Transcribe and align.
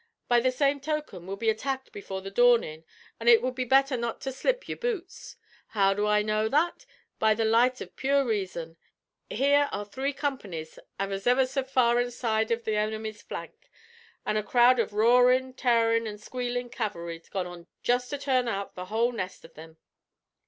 By 0.27 0.39
the 0.39 0.51
same 0.51 0.79
token, 0.79 1.27
we'll 1.27 1.37
be 1.37 1.51
attacked 1.51 1.91
before 1.91 2.21
the 2.23 2.31
dawnin', 2.31 2.85
an' 3.19 3.29
ut 3.29 3.43
would 3.43 3.53
be 3.53 3.65
betther 3.65 3.95
not 3.97 4.19
to 4.21 4.31
slip 4.31 4.67
your 4.67 4.79
boots. 4.79 5.35
How 5.67 5.93
do 5.93 6.07
I 6.07 6.23
know 6.23 6.49
that? 6.49 6.87
By 7.19 7.35
the 7.35 7.45
light 7.45 7.79
av 7.83 7.95
pure 7.95 8.25
reason. 8.25 8.77
Here 9.29 9.69
are 9.71 9.85
three 9.85 10.11
companies 10.11 10.79
av 10.99 11.11
us 11.11 11.27
ever 11.27 11.45
so 11.45 11.63
far 11.63 11.99
inside 11.99 12.51
av 12.51 12.63
the 12.63 12.77
enemy's 12.77 13.21
flank, 13.21 13.69
an' 14.25 14.37
a 14.37 14.43
crowd 14.43 14.79
av 14.79 14.91
roarin', 14.91 15.53
t'arin', 15.53 16.07
an' 16.07 16.17
squealin' 16.17 16.71
cavalry 16.71 17.21
gone 17.29 17.45
on 17.45 17.67
just 17.83 18.09
to 18.09 18.17
turn 18.17 18.47
out 18.47 18.73
the 18.73 18.85
whole 18.85 19.11
nest 19.11 19.45
av 19.45 19.53
thim. 19.53 19.77